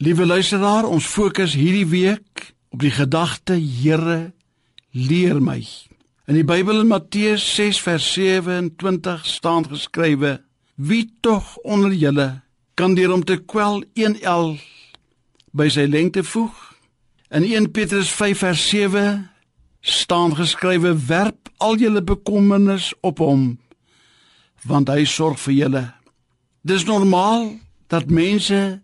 [0.00, 4.30] Liewe luisteraar, ons fokus hierdie week op die gedagte Here
[4.96, 5.58] leer my.
[6.24, 10.38] In die Bybel in Matteus 6 vers 27 staan geskrywe:
[10.80, 12.40] Wie tog onder julle
[12.80, 14.56] kan deur om te kwel 1L
[15.52, 16.56] by sy lengte voeg?
[17.28, 19.30] In 1 Petrus 5 vers 7
[19.84, 23.50] staan geskrywe: Werp al julle bekommernis op hom,
[24.64, 25.88] want hy sorg vir julle.
[26.64, 27.50] Dis normaal
[27.92, 28.80] dat mense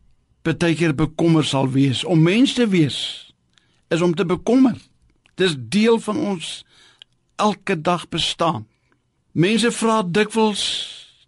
[0.47, 2.05] baie keer bekommer sal wees.
[2.05, 2.99] Om mens te wees
[3.89, 4.77] is om te bekommer.
[5.35, 6.65] Dis deel van ons
[7.37, 8.67] elke dag bestaan.
[9.33, 10.63] Mense vra dikwels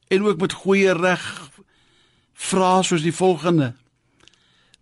[0.09, 1.25] en ook met goeie reg
[2.39, 3.75] vra soos die volgende: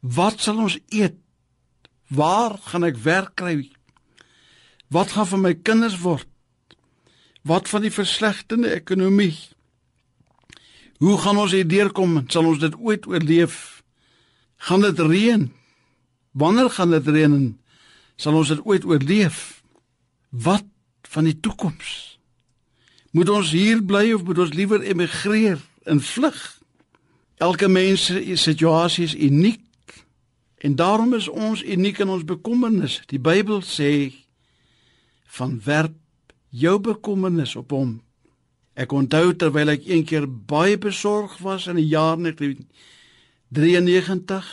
[0.01, 1.17] Wat sal ons eet?
[2.09, 3.71] Waar gaan ek werk kry?
[4.93, 6.29] Wat gaan van my kinders word?
[7.43, 9.35] Wat van die verslegtende ekonomie?
[10.99, 12.23] Hoe gaan ons hier deurkom?
[12.31, 13.76] Sal ons dit ooit oorleef?
[14.57, 15.53] Gaan dit reën?
[16.33, 17.59] Wanneer gaan dit reën?
[18.17, 19.63] Sal ons dit ooit oorleef?
[20.29, 20.65] Wat
[21.09, 22.19] van die toekoms?
[23.11, 26.41] Moet ons hier bly of moet ons liewer emigreer en vlug?
[27.37, 29.63] Elke mens se situasie is uniek
[30.57, 33.03] en daarom is ons uniek in ons bekommernis.
[33.07, 34.13] Die Bybel sê
[35.37, 35.97] van werp
[36.49, 37.99] jou bekommernis op hom.
[38.77, 42.17] Ek onthou terwyl ek eendag baie besorg was in die jaar
[43.55, 44.47] 93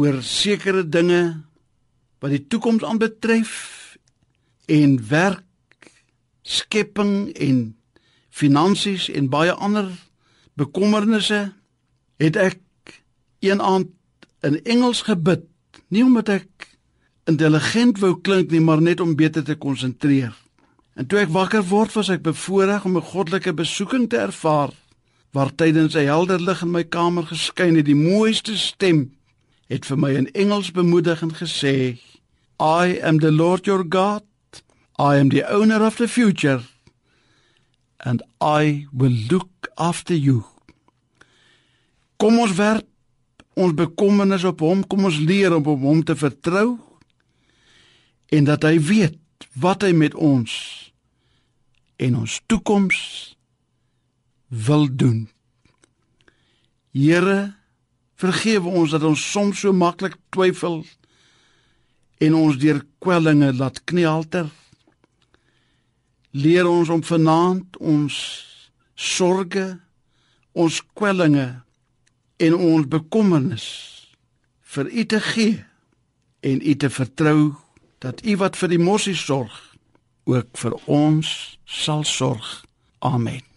[0.00, 1.42] oor sekere dinge
[2.20, 3.52] wat die toekoms aanbetref
[4.70, 5.90] en werk
[6.42, 7.60] skepping en
[8.30, 9.90] finansies en baie ander
[10.60, 11.50] bekommernisse
[12.20, 12.60] het ek
[13.44, 13.92] een aand
[14.44, 15.44] in Engels gebid.
[15.88, 16.68] Nie omdat ek
[17.28, 20.32] intelligent wou klink nie maar net om beter te konsentreer.
[20.96, 24.72] En toe ek wakker word was ek bevoorreg om 'n goddelike besoeking te ervaar
[25.32, 29.14] waar tydens 'n helder lig in my kamer geskyn het die mooiste stem
[29.68, 31.98] het vir my in Engels bemoedigend gesê
[32.60, 34.22] I am the Lord your God.
[34.98, 36.60] I am the owner of the future.
[37.98, 40.44] And I will look after you.
[42.16, 42.84] Kom ons werp
[43.60, 46.78] ons bekommernis op hom kom ons leer om op hom te vertrou
[48.30, 49.18] en dat hy weet
[49.60, 50.52] wat hy met ons
[52.00, 53.00] en ons toekoms
[54.50, 55.28] wil doen.
[56.90, 57.54] Here,
[58.18, 60.82] vergewe ons dat ons soms so maklik twyfel
[62.20, 64.50] en ons deur kwellinge laat knielter.
[66.30, 68.18] Leer ons om vanaand ons
[68.94, 69.78] sorges,
[70.52, 71.46] ons kwellinge
[72.42, 73.66] en ons bekommernis
[74.74, 75.58] vir U te gee
[76.46, 77.52] en U te vertrou
[78.02, 79.54] dat U wat vir die mossie sorg
[80.30, 81.30] ook vir ons
[81.64, 82.60] sal sorg.
[82.98, 83.49] Amen.